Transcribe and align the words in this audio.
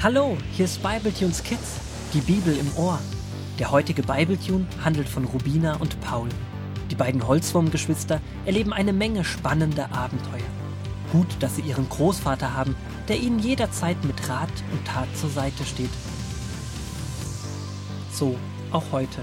Hallo, 0.00 0.38
hier 0.52 0.66
ist 0.66 0.80
Bibletunes 0.80 1.42
Kids, 1.42 1.80
die 2.14 2.20
Bibel 2.20 2.56
im 2.56 2.72
Ohr. 2.76 3.00
Der 3.58 3.72
heutige 3.72 4.04
Bibletune 4.04 4.64
handelt 4.84 5.08
von 5.08 5.24
Rubina 5.24 5.74
und 5.78 6.00
Paul. 6.00 6.28
Die 6.88 6.94
beiden 6.94 7.26
Holzwurmgeschwister 7.26 8.20
erleben 8.46 8.72
eine 8.72 8.92
Menge 8.92 9.24
spannender 9.24 9.90
Abenteuer. 9.90 10.46
Gut, 11.10 11.26
dass 11.40 11.56
sie 11.56 11.62
ihren 11.62 11.88
Großvater 11.88 12.54
haben, 12.54 12.76
der 13.08 13.18
ihnen 13.18 13.40
jederzeit 13.40 13.96
mit 14.04 14.28
Rat 14.28 14.52
und 14.70 14.86
Tat 14.86 15.08
zur 15.16 15.30
Seite 15.30 15.64
steht. 15.64 15.90
So, 18.12 18.36
auch 18.70 18.92
heute, 18.92 19.20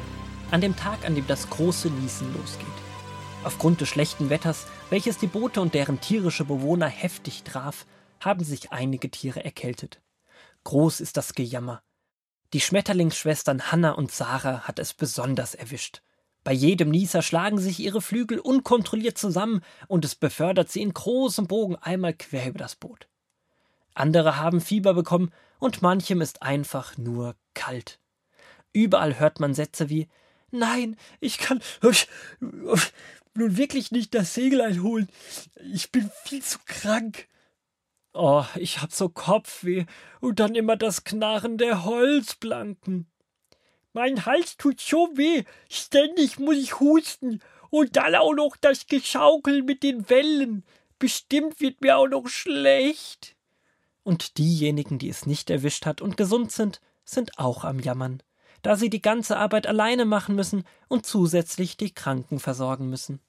an 0.51 0.60
dem 0.60 0.75
Tag, 0.75 1.05
an 1.05 1.15
dem 1.15 1.25
das 1.25 1.50
große 1.50 1.87
Niesen 1.89 2.36
losgeht. 2.36 2.68
Aufgrund 3.46 3.79
des 3.79 3.87
schlechten 3.87 4.29
Wetters, 4.29 4.68
welches 4.89 5.18
die 5.19 5.28
Boote 5.28 5.61
und 5.61 5.73
deren 5.73 6.01
tierische 6.01 6.43
Bewohner 6.43 6.87
heftig 6.87 7.43
traf, 7.43 7.86
haben 8.19 8.43
sich 8.43 8.73
einige 8.73 9.10
Tiere 9.10 9.46
erkältet. 9.46 10.01
Groß 10.65 11.00
ist 11.00 11.15
das 11.15 11.33
Gejammer. 11.33 11.82
Die 12.54 12.60
Schmetterlingsschwestern 12.60 13.71
Hanna 13.71 13.92
und 13.92 14.11
Sarah 14.11 14.61
hat 14.61 14.79
es 14.79 14.93
besonders 14.93 15.55
erwischt. 15.55 16.01
Bei 16.43 16.54
jedem 16.54 16.89
Nieser 16.89 17.21
schlagen 17.21 17.60
sich 17.60 17.79
ihre 17.79 18.01
Flügel 18.01 18.39
unkontrolliert 18.39 19.18
zusammen 19.18 19.61
und 19.88 20.05
es 20.05 20.15
befördert 20.15 20.69
sie 20.69 20.82
in 20.82 20.93
großem 20.93 21.47
Bogen 21.47 21.75
einmal 21.75 22.14
quer 22.14 22.47
über 22.47 22.60
das 22.60 22.75
Boot. 22.75 23.07
Andere 23.93 24.38
haben 24.38 24.60
Fieber 24.60 24.93
bekommen 24.93 25.32
und 25.60 25.82
manchem 25.82 26.19
ist 26.21 26.41
einfach 26.41 26.97
nur 26.97 27.36
kalt. 27.54 28.00
Überall 28.74 29.19
hört 29.19 29.39
man 29.39 29.54
Sätze 29.54 29.89
wie 29.89 30.07
Nein, 30.52 30.97
ich 31.19 31.38
kann 31.38 31.61
nun 32.39 33.58
wirklich 33.58 33.91
nicht 33.91 34.16
das 34.16 34.33
Segel 34.33 34.61
einholen. 34.61 35.09
Ich 35.73 35.91
bin 35.91 36.09
viel 36.23 36.41
zu 36.41 36.58
krank. 36.66 37.27
Oh, 38.17 38.45
ich 38.55 38.81
hab 38.81 38.94
so 38.94 39.09
Kopfweh 39.09 39.85
und 40.21 40.39
dann 40.39 40.55
immer 40.55 40.77
das 40.77 41.03
Knarren 41.03 41.58
der 41.58 41.83
Holzplanken. 41.83 43.08
Mein 43.91 44.25
Hals 44.25 44.55
tut 44.55 44.80
so 44.80 45.09
weh, 45.16 45.44
ständig 45.69 46.39
muss 46.39 46.55
ich 46.55 46.80
husten 46.80 47.41
und 47.71 47.97
dann 47.97 48.16
auch 48.16 48.33
noch 48.33 48.55
das 48.55 48.88
Geschaukel 48.88 49.63
mit 49.63 49.83
den 49.83 50.09
Wellen. 50.09 50.63
Bestimmt 50.97 51.59
wird 51.59 51.81
mir 51.81 51.97
auch 51.97 52.08
noch 52.08 52.30
schlecht. 52.30 53.36
Und 54.03 54.38
diejenigen, 54.38 54.97
die 54.97 55.09
es 55.09 55.25
nicht 55.25 55.49
erwischt 55.49 55.86
hat 55.86 56.02
und 56.02 56.16
gesund 56.16 56.53
sind, 56.53 56.80
sind 57.03 57.38
auch 57.38 57.66
am 57.66 57.80
Jammern, 57.80 58.23
da 58.61 58.77
sie 58.77 58.89
die 58.89 59.02
ganze 59.02 59.36
Arbeit 59.36 59.67
alleine 59.67 60.05
machen 60.05 60.36
müssen 60.36 60.63
und 60.88 61.05
zusätzlich 61.05 61.75
die 61.75 61.93
Kranken 61.93 62.39
versorgen 62.39 62.89
müssen. 62.89 63.19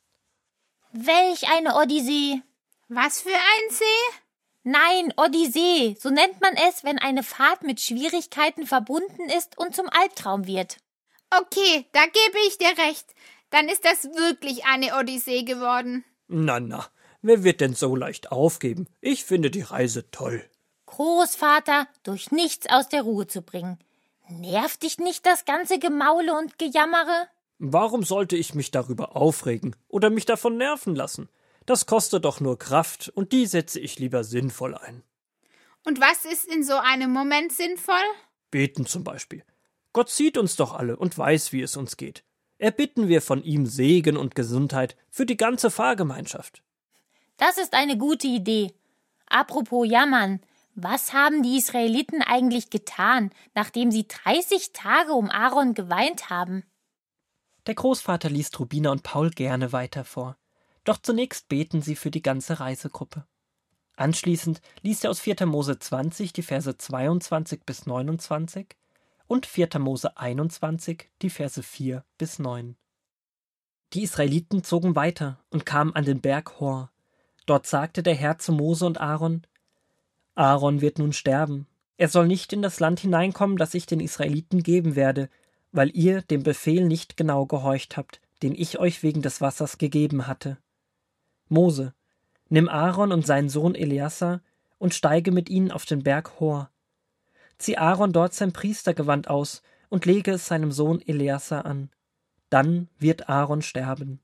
Welch 0.93 1.49
eine 1.57 1.75
Odyssee! 1.75 2.41
Was 2.89 3.21
für 3.23 3.31
ein 3.31 3.71
See? 3.71 4.17
Nein, 4.69 5.15
Odyssee, 5.17 5.97
so 5.97 6.11
nennt 6.11 6.41
man 6.41 6.55
es, 6.69 6.83
wenn 6.83 6.99
eine 6.99 7.23
Fahrt 7.23 7.63
mit 7.63 7.81
Schwierigkeiten 7.81 8.67
verbunden 8.67 9.29
ist 9.29 9.57
und 9.57 9.77
zum 9.77 9.89
Albtraum 9.89 10.49
wird. 10.49 10.79
Okay, 11.31 11.87
da 11.93 12.05
gebe 12.07 12.39
ich 12.49 12.59
dir 12.59 12.77
recht. 12.85 13.15
Dann 13.51 13.69
ist 13.69 13.85
das 13.85 14.03
wirklich 14.03 14.65
eine 14.65 14.99
Odyssee 14.99 15.45
geworden. 15.45 16.05
Na, 16.27 16.59
na, 16.59 16.85
wer 17.23 17.45
wird 17.45 17.61
denn 17.61 17.75
so 17.75 17.95
leicht 17.95 18.33
aufgeben? 18.33 18.89
Ich 19.01 19.25
finde 19.25 19.53
die 19.53 19.63
Reise 19.63 20.11
toll. 20.11 20.43
Großvater, 20.87 21.87
durch 22.03 22.33
nichts 22.33 22.69
aus 22.69 22.89
der 22.89 23.03
Ruhe 23.03 23.29
zu 23.29 23.43
bringen. 23.43 23.79
Nervt 24.29 24.83
dich 24.83 24.99
nicht 24.99 25.27
das 25.27 25.45
ganze 25.45 25.79
Gemaule 25.79 26.37
und 26.37 26.59
Gejammere? 26.59 27.29
Warum 27.61 28.03
sollte 28.03 28.37
ich 28.37 28.53
mich 28.57 28.73
darüber 28.73 29.15
aufregen 29.15 29.77
oder 29.87 30.11
mich 30.11 30.27
davon 30.27 30.57
nerven 30.57 30.97
lassen? 30.97 31.29
Das 31.67 31.87
kostet 31.87 32.25
doch 32.25 32.41
nur 32.41 32.59
Kraft, 32.59 33.11
und 33.15 33.33
die 33.33 33.47
setze 33.47 33.81
ich 33.81 33.99
lieber 33.99 34.23
sinnvoll 34.23 34.77
ein. 34.77 35.03
Und 35.85 36.01
was 36.01 36.25
ist 36.25 36.45
in 36.45 36.63
so 36.63 36.75
einem 36.75 37.13
Moment 37.13 37.53
sinnvoll? 37.53 37.95
Beten 38.51 38.87
zum 38.87 39.05
Beispiel. 39.05 39.45
Gott 39.93 40.09
sieht 40.09 40.39
uns 40.39 40.57
doch 40.57 40.75
alle 40.75 40.97
und 40.97 41.17
weiß, 41.17 41.53
wie 41.53 41.63
es 41.63 41.77
uns 41.77 41.97
geht. 41.97 42.25
Erbitten 42.59 43.09
wir 43.09 43.21
von 43.21 43.43
ihm 43.43 43.67
Segen 43.67 44.17
und 44.17 44.35
Gesundheit 44.35 44.97
für 45.11 45.27
die 45.27 45.37
ganze 45.37 45.71
Fahrgemeinschaft. 45.71 46.63
Das 47.37 47.59
ist 47.59 47.75
eine 47.75 47.99
gute 47.99 48.27
Idee. 48.27 48.73
Apropos 49.27 49.87
Jammern, 49.89 50.41
was 50.75 51.13
haben 51.13 51.43
die 51.43 51.57
Israeliten 51.57 52.23
eigentlich 52.23 52.71
getan, 52.71 53.31
nachdem 53.55 53.91
sie 53.91 54.07
30 54.07 54.73
Tage 54.73 55.13
um 55.13 55.31
Aaron 55.31 55.75
geweint 55.75 56.31
haben? 56.31 56.65
Der 57.67 57.75
Großvater 57.75 58.31
liest 58.31 58.59
Rubina 58.61 58.93
und 58.93 59.03
Paul 59.03 59.31
gerne 59.31 59.73
weiter 59.73 60.05
vor. 60.05 60.37
Doch 60.87 60.99
zunächst 60.99 61.49
beten 61.49 61.83
sie 61.83 61.97
für 61.97 62.13
die 62.13 62.23
ganze 62.23 62.61
Reisegruppe. 62.61 63.27
Anschließend 63.97 64.61
liest 64.83 65.03
er 65.03 65.11
aus 65.11 65.19
4. 65.19 65.45
Mose 65.45 65.81
20 65.81 66.33
die 66.33 66.43
Verse 66.43 66.77
22 66.79 67.65
bis 67.67 67.87
29 67.87 68.69
und 69.27 69.47
4. 69.47 69.81
Mose 69.81 70.17
21 70.17 71.11
die 71.23 71.31
Verse 71.31 71.61
4 71.61 72.05
bis 72.19 72.39
9. 72.39 72.77
Die 73.95 74.05
Israeliten 74.05 74.63
zogen 74.63 74.95
weiter 74.95 75.41
und 75.51 75.67
kamen 75.67 75.93
an 75.97 76.05
den 76.05 76.21
Berg 76.21 76.61
Hor. 76.61 76.93
Dort 77.47 77.67
sagte 77.67 78.05
der 78.05 78.15
Herr 78.15 78.39
zu 78.39 78.53
Mose 78.53 78.87
und 78.87 79.01
Aaron: 79.01 79.45
Aaron 80.37 80.83
wird 80.83 81.01
nun 81.01 81.13
sterben. 81.13 81.67
Er 81.97 82.09
soll 82.09 82.29
nicht 82.29 82.53
in 82.53 82.63
das 82.63 82.79
Land 82.79 83.01
hineinkommen, 83.01 83.57
das 83.57 83.75
ich 83.75 83.87
den 83.87 83.99
Israeliten 83.99 84.63
geben 84.63 84.95
werde, 84.95 85.31
weil 85.73 85.91
ihr 85.97 86.23
dem 86.23 86.45
Befehl 86.45 86.85
nicht 86.87 87.17
genau 87.17 87.45
gehorcht 87.45 87.97
habt, 87.97 88.21
den 88.45 88.55
ich 88.55 88.79
euch 88.79 89.03
wegen 89.03 89.23
des 89.23 89.41
Wassers 89.41 89.79
gegeben 89.79 90.29
hatte. 90.29 90.59
Mose, 91.49 91.95
nimm 92.49 92.69
Aaron 92.69 93.13
und 93.13 93.27
seinen 93.27 93.49
Sohn 93.49 93.75
Eleazar 93.75 94.41
und 94.79 94.95
steige 94.95 95.33
mit 95.33 95.49
ihnen 95.49 95.71
auf 95.71 95.85
den 95.85 96.03
Berg 96.03 96.41
Hor. 96.41 96.71
Zieh 97.59 97.79
Aaron 97.79 98.13
dort 98.13 98.35
sein 98.35 98.53
Priestergewand 98.53 99.29
aus 99.29 99.63
und 99.89 100.05
lege 100.05 100.33
es 100.33 100.47
seinem 100.47 100.73
Sohn 100.73 101.01
Eleazar 101.01 101.65
an. 101.65 101.91
Dann 102.51 102.89
wird 102.99 103.29
Aaron 103.29 103.63
sterben. 103.63 104.21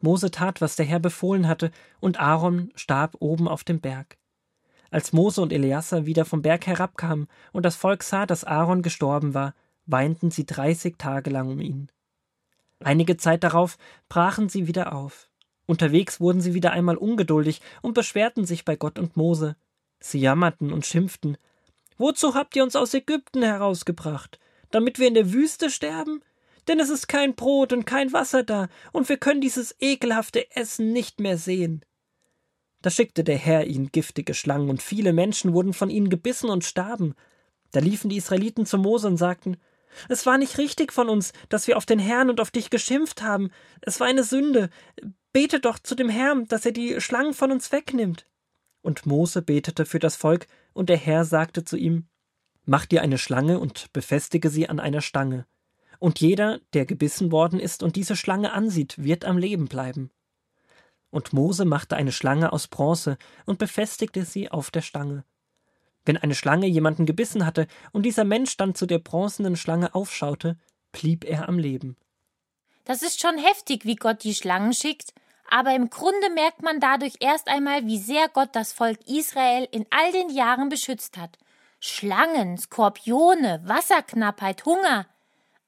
Mose 0.00 0.30
tat, 0.30 0.60
was 0.60 0.76
der 0.76 0.86
Herr 0.86 1.00
befohlen 1.00 1.48
hatte, 1.48 1.70
und 2.00 2.20
Aaron 2.20 2.70
starb 2.74 3.16
oben 3.20 3.48
auf 3.48 3.64
dem 3.64 3.80
Berg. 3.80 4.16
Als 4.90 5.12
Mose 5.12 5.42
und 5.42 5.52
Eleazar 5.52 6.06
wieder 6.06 6.24
vom 6.24 6.40
Berg 6.40 6.66
herabkamen 6.66 7.28
und 7.52 7.64
das 7.64 7.76
Volk 7.76 8.02
sah, 8.02 8.24
dass 8.24 8.44
Aaron 8.44 8.82
gestorben 8.82 9.34
war, 9.34 9.54
weinten 9.86 10.30
sie 10.30 10.46
dreißig 10.46 10.96
Tage 10.98 11.30
lang 11.30 11.50
um 11.50 11.60
ihn. 11.60 11.90
Einige 12.80 13.16
Zeit 13.16 13.44
darauf 13.44 13.76
brachen 14.08 14.48
sie 14.48 14.66
wieder 14.66 14.92
auf. 14.92 15.27
Unterwegs 15.68 16.18
wurden 16.18 16.40
sie 16.40 16.54
wieder 16.54 16.72
einmal 16.72 16.96
ungeduldig 16.96 17.60
und 17.82 17.92
beschwerten 17.92 18.46
sich 18.46 18.64
bei 18.64 18.74
Gott 18.74 18.98
und 18.98 19.18
Mose. 19.18 19.54
Sie 20.00 20.18
jammerten 20.18 20.72
und 20.72 20.86
schimpften. 20.86 21.36
Wozu 21.98 22.34
habt 22.34 22.56
ihr 22.56 22.62
uns 22.62 22.74
aus 22.74 22.94
Ägypten 22.94 23.42
herausgebracht? 23.42 24.40
Damit 24.70 24.98
wir 24.98 25.08
in 25.08 25.14
der 25.14 25.32
Wüste 25.34 25.68
sterben? 25.68 26.22
Denn 26.68 26.80
es 26.80 26.88
ist 26.88 27.06
kein 27.06 27.34
Brot 27.34 27.74
und 27.74 27.84
kein 27.84 28.14
Wasser 28.14 28.44
da, 28.44 28.68
und 28.92 29.10
wir 29.10 29.18
können 29.18 29.42
dieses 29.42 29.76
ekelhafte 29.78 30.50
Essen 30.56 30.92
nicht 30.94 31.20
mehr 31.20 31.36
sehen. 31.36 31.84
Da 32.80 32.88
schickte 32.88 33.22
der 33.22 33.36
Herr 33.36 33.66
ihnen 33.66 33.92
giftige 33.92 34.32
Schlangen, 34.32 34.70
und 34.70 34.80
viele 34.82 35.12
Menschen 35.12 35.52
wurden 35.52 35.74
von 35.74 35.90
ihnen 35.90 36.08
gebissen 36.08 36.48
und 36.48 36.64
starben. 36.64 37.14
Da 37.72 37.80
liefen 37.80 38.08
die 38.08 38.16
Israeliten 38.16 38.64
zu 38.64 38.78
Mose 38.78 39.06
und 39.06 39.18
sagten, 39.18 39.58
es 40.08 40.26
war 40.26 40.38
nicht 40.38 40.58
richtig 40.58 40.92
von 40.92 41.08
uns, 41.08 41.32
dass 41.48 41.66
wir 41.66 41.76
auf 41.76 41.86
den 41.86 41.98
Herrn 41.98 42.30
und 42.30 42.40
auf 42.40 42.50
dich 42.50 42.70
geschimpft 42.70 43.22
haben. 43.22 43.50
Es 43.80 44.00
war 44.00 44.06
eine 44.06 44.24
Sünde. 44.24 44.70
Bete 45.32 45.60
doch 45.60 45.78
zu 45.78 45.94
dem 45.94 46.08
Herrn, 46.08 46.46
dass 46.48 46.64
er 46.64 46.72
die 46.72 47.00
Schlangen 47.00 47.34
von 47.34 47.52
uns 47.52 47.70
wegnimmt. 47.72 48.26
Und 48.80 49.06
Mose 49.06 49.42
betete 49.42 49.84
für 49.86 49.98
das 49.98 50.16
Volk, 50.16 50.46
und 50.72 50.88
der 50.88 50.96
Herr 50.96 51.24
sagte 51.24 51.64
zu 51.64 51.76
ihm 51.76 52.08
Mach 52.64 52.84
dir 52.84 53.02
eine 53.02 53.18
Schlange 53.18 53.58
und 53.58 53.92
befestige 53.92 54.50
sie 54.50 54.68
an 54.68 54.78
einer 54.78 55.00
Stange. 55.00 55.46
Und 55.98 56.20
jeder, 56.20 56.60
der 56.74 56.86
gebissen 56.86 57.32
worden 57.32 57.60
ist 57.60 57.82
und 57.82 57.96
diese 57.96 58.14
Schlange 58.14 58.52
ansieht, 58.52 59.02
wird 59.02 59.24
am 59.24 59.38
Leben 59.38 59.68
bleiben. 59.68 60.10
Und 61.10 61.32
Mose 61.32 61.64
machte 61.64 61.96
eine 61.96 62.12
Schlange 62.12 62.52
aus 62.52 62.68
Bronze 62.68 63.16
und 63.46 63.58
befestigte 63.58 64.24
sie 64.24 64.50
auf 64.50 64.70
der 64.70 64.82
Stange. 64.82 65.24
Wenn 66.04 66.18
eine 66.18 66.34
Schlange 66.34 66.66
jemanden 66.66 67.06
gebissen 67.06 67.44
hatte 67.44 67.66
und 67.92 68.04
dieser 68.04 68.24
Mensch 68.24 68.56
dann 68.56 68.74
zu 68.74 68.86
der 68.86 68.98
bronzenen 68.98 69.56
Schlange 69.56 69.94
aufschaute, 69.94 70.58
blieb 70.92 71.24
er 71.24 71.48
am 71.48 71.58
Leben. 71.58 71.96
Das 72.84 73.02
ist 73.02 73.20
schon 73.20 73.38
heftig, 73.38 73.84
wie 73.84 73.96
Gott 73.96 74.24
die 74.24 74.34
Schlangen 74.34 74.72
schickt, 74.72 75.12
aber 75.50 75.74
im 75.74 75.90
Grunde 75.90 76.30
merkt 76.30 76.62
man 76.62 76.80
dadurch 76.80 77.14
erst 77.20 77.48
einmal, 77.48 77.86
wie 77.86 77.98
sehr 77.98 78.28
Gott 78.28 78.50
das 78.52 78.72
Volk 78.72 78.98
Israel 79.06 79.66
in 79.70 79.86
all 79.90 80.12
den 80.12 80.30
Jahren 80.30 80.68
beschützt 80.68 81.16
hat. 81.16 81.38
Schlangen, 81.80 82.58
Skorpione, 82.58 83.62
Wasserknappheit, 83.64 84.64
Hunger. 84.64 85.06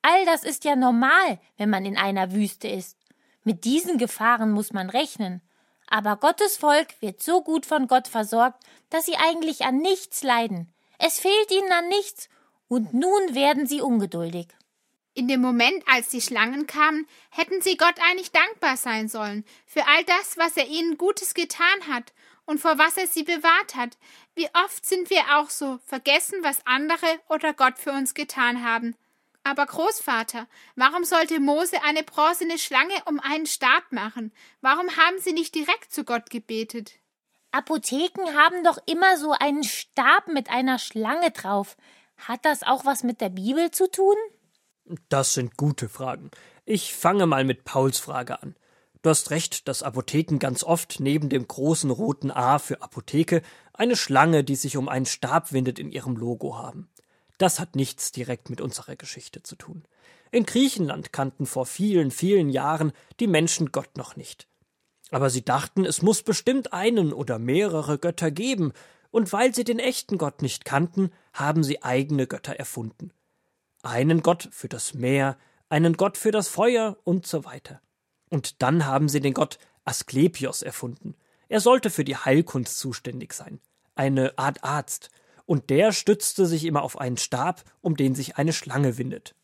All 0.02 0.24
das 0.26 0.44
ist 0.44 0.64
ja 0.64 0.76
normal, 0.76 1.38
wenn 1.56 1.70
man 1.70 1.84
in 1.84 1.96
einer 1.96 2.32
Wüste 2.32 2.68
ist. 2.68 2.96
Mit 3.44 3.64
diesen 3.64 3.96
Gefahren 3.96 4.50
muss 4.52 4.72
man 4.72 4.90
rechnen. 4.90 5.40
Aber 5.86 6.16
Gottes 6.16 6.56
Volk 6.56 6.88
wird 7.00 7.22
so 7.22 7.42
gut 7.42 7.66
von 7.66 7.86
Gott 7.86 8.08
versorgt, 8.08 8.62
dass 8.90 9.06
sie 9.06 9.16
eigentlich 9.16 9.64
an 9.64 9.78
nichts 9.78 10.22
leiden. 10.22 10.72
Es 10.98 11.18
fehlt 11.18 11.50
ihnen 11.50 11.72
an 11.72 11.88
nichts, 11.88 12.28
und 12.68 12.94
nun 12.94 13.34
werden 13.34 13.66
sie 13.66 13.80
ungeduldig. 13.80 14.48
In 15.20 15.28
dem 15.28 15.42
Moment, 15.42 15.84
als 15.86 16.08
die 16.08 16.22
Schlangen 16.22 16.66
kamen, 16.66 17.06
hätten 17.28 17.60
sie 17.60 17.76
Gott 17.76 17.96
eigentlich 18.08 18.32
dankbar 18.32 18.78
sein 18.78 19.06
sollen 19.06 19.44
für 19.66 19.86
all 19.86 20.02
das, 20.04 20.38
was 20.38 20.56
er 20.56 20.66
ihnen 20.66 20.96
Gutes 20.96 21.34
getan 21.34 21.88
hat 21.90 22.14
und 22.46 22.58
vor 22.58 22.78
was 22.78 22.96
er 22.96 23.06
sie 23.06 23.22
bewahrt 23.22 23.74
hat. 23.74 23.98
Wie 24.34 24.48
oft 24.64 24.86
sind 24.86 25.10
wir 25.10 25.20
auch 25.36 25.50
so, 25.50 25.78
vergessen, 25.84 26.38
was 26.40 26.66
andere 26.66 27.06
oder 27.28 27.52
Gott 27.52 27.78
für 27.78 27.92
uns 27.92 28.14
getan 28.14 28.64
haben. 28.64 28.96
Aber 29.44 29.66
Großvater, 29.66 30.46
warum 30.74 31.04
sollte 31.04 31.38
Mose 31.38 31.82
eine 31.84 32.02
bronzene 32.02 32.56
Schlange 32.58 32.94
um 33.04 33.20
einen 33.20 33.44
Stab 33.44 33.92
machen? 33.92 34.32
Warum 34.62 34.88
haben 34.96 35.18
sie 35.18 35.34
nicht 35.34 35.54
direkt 35.54 35.92
zu 35.92 36.04
Gott 36.04 36.30
gebetet? 36.30 36.92
Apotheken 37.52 38.38
haben 38.38 38.64
doch 38.64 38.78
immer 38.86 39.18
so 39.18 39.32
einen 39.32 39.64
Stab 39.64 40.28
mit 40.28 40.48
einer 40.48 40.78
Schlange 40.78 41.30
drauf. 41.30 41.76
Hat 42.16 42.46
das 42.46 42.62
auch 42.62 42.86
was 42.86 43.02
mit 43.02 43.20
der 43.20 43.28
Bibel 43.28 43.70
zu 43.70 43.90
tun? 43.90 44.16
Das 45.08 45.34
sind 45.34 45.56
gute 45.56 45.88
Fragen. 45.88 46.30
Ich 46.64 46.94
fange 46.94 47.26
mal 47.26 47.44
mit 47.44 47.64
Pauls 47.64 47.98
Frage 47.98 48.42
an. 48.42 48.56
Du 49.02 49.10
hast 49.10 49.30
recht, 49.30 49.66
dass 49.66 49.82
Apotheken 49.82 50.38
ganz 50.38 50.62
oft 50.62 51.00
neben 51.00 51.28
dem 51.28 51.48
großen 51.48 51.90
roten 51.90 52.30
A 52.30 52.58
für 52.58 52.82
Apotheke 52.82 53.42
eine 53.72 53.96
Schlange, 53.96 54.44
die 54.44 54.56
sich 54.56 54.76
um 54.76 54.88
einen 54.88 55.06
Stab 55.06 55.52
windet, 55.52 55.78
in 55.78 55.90
ihrem 55.90 56.16
Logo 56.16 56.58
haben. 56.58 56.90
Das 57.38 57.58
hat 57.58 57.76
nichts 57.76 58.12
direkt 58.12 58.50
mit 58.50 58.60
unserer 58.60 58.96
Geschichte 58.96 59.42
zu 59.42 59.56
tun. 59.56 59.84
In 60.30 60.44
Griechenland 60.44 61.12
kannten 61.12 61.46
vor 61.46 61.64
vielen, 61.64 62.10
vielen 62.10 62.50
Jahren 62.50 62.92
die 63.18 63.26
Menschen 63.26 63.72
Gott 63.72 63.96
noch 63.96 64.16
nicht. 64.16 64.46
Aber 65.10 65.30
sie 65.30 65.44
dachten, 65.44 65.84
es 65.84 66.02
muss 66.02 66.22
bestimmt 66.22 66.72
einen 66.72 67.12
oder 67.12 67.38
mehrere 67.38 67.98
Götter 67.98 68.30
geben, 68.30 68.72
und 69.10 69.32
weil 69.32 69.54
sie 69.54 69.64
den 69.64 69.80
echten 69.80 70.18
Gott 70.18 70.40
nicht 70.42 70.64
kannten, 70.64 71.10
haben 71.32 71.64
sie 71.64 71.82
eigene 71.82 72.26
Götter 72.26 72.54
erfunden. 72.54 73.12
Einen 73.82 74.22
Gott 74.22 74.48
für 74.52 74.68
das 74.68 74.94
Meer, 74.94 75.38
einen 75.68 75.96
Gott 75.96 76.18
für 76.18 76.30
das 76.30 76.48
Feuer 76.48 76.98
und 77.04 77.26
so 77.26 77.44
weiter. 77.44 77.80
Und 78.28 78.62
dann 78.62 78.86
haben 78.86 79.08
sie 79.08 79.20
den 79.20 79.34
Gott 79.34 79.58
Asklepios 79.84 80.62
erfunden. 80.62 81.14
Er 81.48 81.60
sollte 81.60 81.90
für 81.90 82.04
die 82.04 82.16
Heilkunst 82.16 82.78
zuständig 82.78 83.32
sein. 83.32 83.60
Eine 83.94 84.38
Art 84.38 84.62
Arzt. 84.62 85.10
Und 85.46 85.70
der 85.70 85.92
stützte 85.92 86.46
sich 86.46 86.64
immer 86.64 86.82
auf 86.82 87.00
einen 87.00 87.16
Stab, 87.16 87.64
um 87.80 87.96
den 87.96 88.14
sich 88.14 88.36
eine 88.36 88.52
Schlange 88.52 88.98
windet. 88.98 89.34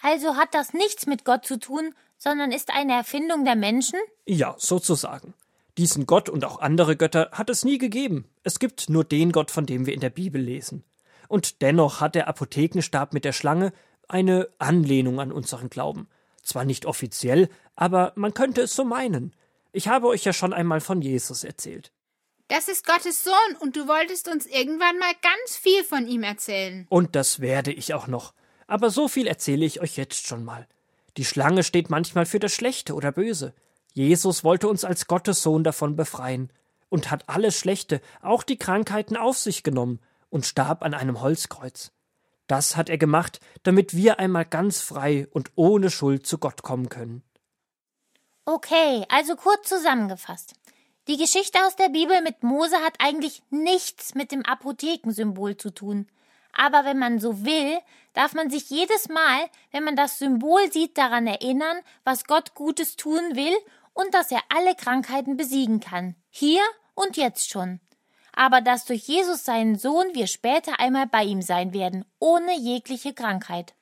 Also 0.00 0.36
hat 0.36 0.54
das 0.54 0.72
nichts 0.72 1.06
mit 1.06 1.24
Gott 1.24 1.46
zu 1.46 1.58
tun, 1.58 1.94
sondern 2.18 2.50
ist 2.50 2.70
eine 2.70 2.94
Erfindung 2.94 3.44
der 3.44 3.54
Menschen? 3.54 3.98
Ja, 4.26 4.56
sozusagen. 4.58 5.34
Diesen 5.78 6.06
Gott 6.06 6.28
und 6.28 6.44
auch 6.44 6.60
andere 6.60 6.96
Götter 6.96 7.30
hat 7.32 7.48
es 7.48 7.64
nie 7.64 7.78
gegeben. 7.78 8.28
Es 8.42 8.58
gibt 8.58 8.90
nur 8.90 9.04
den 9.04 9.32
Gott, 9.32 9.50
von 9.50 9.64
dem 9.64 9.86
wir 9.86 9.94
in 9.94 10.00
der 10.00 10.10
Bibel 10.10 10.40
lesen. 10.40 10.84
Und 11.32 11.62
dennoch 11.62 12.02
hat 12.02 12.14
der 12.14 12.28
Apothekenstab 12.28 13.14
mit 13.14 13.24
der 13.24 13.32
Schlange 13.32 13.72
eine 14.06 14.50
Anlehnung 14.58 15.18
an 15.18 15.32
unseren 15.32 15.70
Glauben. 15.70 16.06
Zwar 16.42 16.66
nicht 16.66 16.84
offiziell, 16.84 17.48
aber 17.74 18.12
man 18.16 18.34
könnte 18.34 18.60
es 18.60 18.76
so 18.76 18.84
meinen. 18.84 19.34
Ich 19.72 19.88
habe 19.88 20.08
euch 20.08 20.24
ja 20.24 20.34
schon 20.34 20.52
einmal 20.52 20.82
von 20.82 21.00
Jesus 21.00 21.42
erzählt. 21.42 21.90
Das 22.48 22.68
ist 22.68 22.86
Gottes 22.86 23.24
Sohn 23.24 23.56
und 23.60 23.76
du 23.76 23.88
wolltest 23.88 24.28
uns 24.28 24.44
irgendwann 24.44 24.98
mal 24.98 25.14
ganz 25.22 25.56
viel 25.56 25.82
von 25.84 26.06
ihm 26.06 26.22
erzählen. 26.22 26.84
Und 26.90 27.16
das 27.16 27.40
werde 27.40 27.72
ich 27.72 27.94
auch 27.94 28.08
noch. 28.08 28.34
Aber 28.66 28.90
so 28.90 29.08
viel 29.08 29.26
erzähle 29.26 29.64
ich 29.64 29.80
euch 29.80 29.96
jetzt 29.96 30.26
schon 30.26 30.44
mal. 30.44 30.68
Die 31.16 31.24
Schlange 31.24 31.64
steht 31.64 31.88
manchmal 31.88 32.26
für 32.26 32.40
das 32.40 32.52
Schlechte 32.52 32.92
oder 32.92 33.10
Böse. 33.10 33.54
Jesus 33.94 34.44
wollte 34.44 34.68
uns 34.68 34.84
als 34.84 35.06
Gottes 35.06 35.42
Sohn 35.42 35.64
davon 35.64 35.96
befreien 35.96 36.50
und 36.90 37.10
hat 37.10 37.30
alles 37.30 37.58
Schlechte, 37.58 38.02
auch 38.20 38.42
die 38.42 38.58
Krankheiten 38.58 39.16
auf 39.16 39.38
sich 39.38 39.62
genommen 39.62 39.98
und 40.32 40.46
starb 40.46 40.82
an 40.82 40.94
einem 40.94 41.20
Holzkreuz. 41.20 41.92
Das 42.46 42.76
hat 42.76 42.88
er 42.88 42.98
gemacht, 42.98 43.38
damit 43.62 43.94
wir 43.94 44.18
einmal 44.18 44.44
ganz 44.44 44.80
frei 44.80 45.28
und 45.30 45.52
ohne 45.54 45.90
Schuld 45.90 46.26
zu 46.26 46.38
Gott 46.38 46.62
kommen 46.62 46.88
können. 46.88 47.22
Okay, 48.44 49.04
also 49.08 49.36
kurz 49.36 49.68
zusammengefasst. 49.68 50.54
Die 51.06 51.16
Geschichte 51.16 51.58
aus 51.66 51.76
der 51.76 51.90
Bibel 51.90 52.22
mit 52.22 52.42
Mose 52.42 52.76
hat 52.76 52.94
eigentlich 52.98 53.42
nichts 53.50 54.14
mit 54.14 54.32
dem 54.32 54.44
Apothekensymbol 54.44 55.56
zu 55.56 55.70
tun. 55.70 56.08
Aber 56.52 56.84
wenn 56.84 56.98
man 56.98 57.20
so 57.20 57.44
will, 57.44 57.78
darf 58.14 58.34
man 58.34 58.50
sich 58.50 58.70
jedes 58.70 59.08
Mal, 59.08 59.48
wenn 59.70 59.84
man 59.84 59.96
das 59.96 60.18
Symbol 60.18 60.72
sieht, 60.72 60.96
daran 60.96 61.26
erinnern, 61.26 61.78
was 62.04 62.24
Gott 62.24 62.54
Gutes 62.54 62.96
tun 62.96 63.34
will 63.34 63.54
und 63.92 64.14
dass 64.14 64.30
er 64.30 64.40
alle 64.48 64.74
Krankheiten 64.74 65.36
besiegen 65.36 65.80
kann. 65.80 66.14
Hier 66.30 66.62
und 66.94 67.16
jetzt 67.16 67.50
schon. 67.50 67.80
Aber 68.32 68.60
dass 68.60 68.84
durch 68.84 69.02
Jesus 69.02 69.44
seinen 69.44 69.76
Sohn 69.76 70.06
wir 70.14 70.26
später 70.26 70.80
einmal 70.80 71.06
bei 71.06 71.24
ihm 71.24 71.42
sein 71.42 71.72
werden, 71.72 72.04
ohne 72.18 72.58
jegliche 72.58 73.12
Krankheit. 73.12 73.74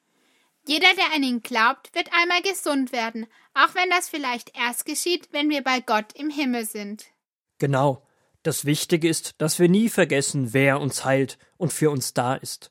Jeder, 0.67 0.88
der 0.97 1.14
an 1.14 1.23
ihn 1.23 1.43
glaubt, 1.43 1.94
wird 1.94 2.11
einmal 2.12 2.43
gesund 2.43 2.93
werden, 2.93 3.26
auch 3.55 3.75
wenn 3.75 3.91
das 3.91 4.08
vielleicht 4.08 4.56
erst 4.56 4.85
geschieht, 4.85 5.29
wenn 5.32 5.49
wir 5.49 5.62
bei 5.62 5.81
Gott 5.81 6.12
im 6.14 6.31
Himmel 6.31 6.64
sind. 6.64 7.06
Genau. 7.58 8.02
Das 8.43 8.64
Wichtige 8.64 9.08
ist, 9.08 9.35
dass 9.38 9.58
wir 9.58 9.69
nie 9.69 9.91
vergessen, 9.91 10.55
wer 10.55 10.81
uns 10.81 11.05
heilt 11.05 11.38
und 11.58 11.73
für 11.73 11.91
uns 11.91 12.14
da 12.14 12.35
ist. 12.35 12.70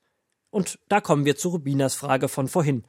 Und 0.50 0.80
da 0.90 1.00
kommen 1.00 1.26
wir 1.26 1.36
zu 1.36 1.50
Rubinas 1.50 1.94
Frage 1.94 2.28
von 2.28 2.48
vorhin. 2.48 2.86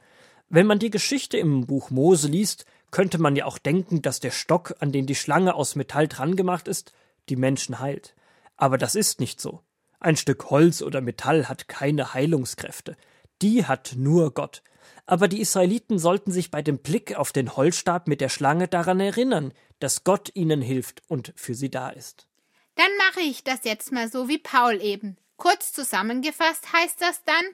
Wenn 0.49 0.65
man 0.65 0.79
die 0.79 0.89
Geschichte 0.89 1.37
im 1.37 1.67
Buch 1.67 1.91
Mose 1.91 2.27
liest, 2.27 2.65
könnte 2.89 3.19
man 3.19 3.35
ja 3.35 3.45
auch 3.45 3.59
denken, 3.59 4.01
dass 4.01 4.19
der 4.19 4.31
Stock, 4.31 4.75
an 4.79 4.91
den 4.91 5.05
die 5.05 5.15
Schlange 5.15 5.53
aus 5.53 5.75
Metall 5.75 6.07
drangemacht 6.07 6.67
ist, 6.67 6.91
die 7.29 7.35
Menschen 7.35 7.79
heilt. 7.79 8.15
Aber 8.61 8.77
das 8.77 8.93
ist 8.93 9.19
nicht 9.19 9.41
so. 9.41 9.63
Ein 9.99 10.15
Stück 10.15 10.51
Holz 10.51 10.83
oder 10.83 11.01
Metall 11.01 11.49
hat 11.49 11.67
keine 11.67 12.13
Heilungskräfte. 12.13 12.95
Die 13.41 13.65
hat 13.65 13.93
nur 13.97 14.35
Gott. 14.35 14.61
Aber 15.07 15.27
die 15.27 15.41
Israeliten 15.41 15.97
sollten 15.97 16.31
sich 16.31 16.51
bei 16.51 16.61
dem 16.61 16.77
Blick 16.77 17.15
auf 17.15 17.31
den 17.31 17.55
Holzstab 17.55 18.07
mit 18.07 18.21
der 18.21 18.29
Schlange 18.29 18.67
daran 18.67 18.99
erinnern, 18.99 19.51
dass 19.79 20.03
Gott 20.03 20.29
ihnen 20.35 20.61
hilft 20.61 21.01
und 21.07 21.33
für 21.35 21.55
sie 21.55 21.71
da 21.71 21.89
ist. 21.89 22.27
Dann 22.75 22.91
mache 22.97 23.21
ich 23.21 23.43
das 23.43 23.61
jetzt 23.63 23.91
mal 23.91 24.11
so 24.11 24.27
wie 24.27 24.37
Paul 24.37 24.79
eben. 24.79 25.17
Kurz 25.37 25.73
zusammengefasst 25.73 26.71
heißt 26.71 27.01
das 27.01 27.23
dann, 27.23 27.45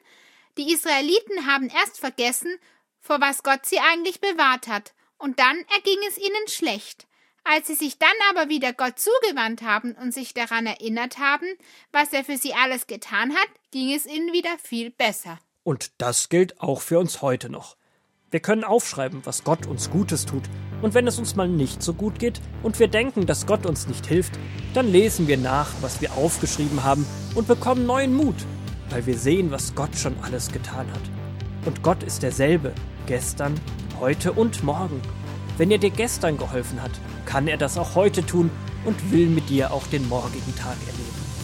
die 0.58 0.74
Israeliten 0.74 1.48
haben 1.48 1.70
erst 1.70 2.02
vergessen, 2.02 2.54
vor 3.00 3.22
was 3.22 3.44
Gott 3.44 3.66
sie 3.66 3.80
eigentlich 3.80 4.20
bewahrt 4.20 4.68
hat, 4.68 4.94
und 5.18 5.40
dann 5.40 5.58
erging 5.74 6.00
es 6.10 6.18
ihnen 6.18 6.48
schlecht. 6.50 7.07
Als 7.50 7.68
sie 7.68 7.76
sich 7.76 7.98
dann 7.98 8.10
aber 8.30 8.50
wieder 8.50 8.74
Gott 8.74 9.00
zugewandt 9.00 9.62
haben 9.62 9.94
und 9.94 10.14
sich 10.14 10.34
daran 10.34 10.66
erinnert 10.66 11.18
haben, 11.18 11.46
was 11.94 12.12
er 12.12 12.26
für 12.26 12.36
sie 12.36 12.54
alles 12.54 12.88
getan 12.88 13.34
hat, 13.34 13.48
ging 13.72 13.94
es 13.94 14.06
ihnen 14.06 14.34
wieder 14.34 14.58
viel 14.62 14.90
besser. 14.90 15.40
Und 15.64 15.92
das 15.98 16.28
gilt 16.28 16.60
auch 16.60 16.82
für 16.82 17.00
uns 17.00 17.22
heute 17.22 17.50
noch. 17.50 17.78
Wir 18.32 18.42
können 18.42 18.66
aufschreiben, 18.66 19.26
was 19.26 19.46
Gott 19.46 19.66
uns 19.66 19.90
Gutes 19.90 20.26
tut, 20.26 20.44
und 20.82 20.94
wenn 20.94 21.08
es 21.08 21.18
uns 21.18 21.38
mal 21.38 21.48
nicht 21.48 21.82
so 21.82 21.94
gut 21.94 22.20
geht 22.20 22.42
und 22.64 22.80
wir 22.80 22.90
denken, 22.90 23.26
dass 23.26 23.48
Gott 23.48 23.66
uns 23.66 23.88
nicht 23.88 24.06
hilft, 24.06 24.34
dann 24.74 24.92
lesen 24.92 25.28
wir 25.30 25.38
nach, 25.38 25.70
was 25.80 26.02
wir 26.02 26.14
aufgeschrieben 26.14 26.84
haben 26.84 27.06
und 27.34 27.48
bekommen 27.48 27.86
neuen 27.86 28.14
Mut, 28.14 28.36
weil 28.90 29.06
wir 29.06 29.18
sehen, 29.18 29.52
was 29.52 29.74
Gott 29.74 29.96
schon 29.96 30.16
alles 30.22 30.52
getan 30.52 30.92
hat. 30.92 31.02
Und 31.66 31.82
Gott 31.82 32.04
ist 32.04 32.24
derselbe, 32.24 32.74
gestern, 33.06 33.60
heute 34.00 34.34
und 34.34 34.64
morgen. 34.64 35.02
Wenn 35.58 35.72
er 35.72 35.80
dir 35.80 35.90
gestern 35.90 36.38
geholfen 36.38 36.82
hat, 36.82 36.92
kann 37.26 37.48
er 37.48 37.58
das 37.58 37.78
auch 37.78 37.96
heute 37.96 38.24
tun 38.24 38.52
und 38.86 39.12
will 39.12 39.28
mit 39.28 39.50
dir 39.50 39.72
auch 39.72 39.88
den 39.88 40.08
morgigen 40.08 40.56
Tag 40.56 40.78
erleben. 40.86 41.37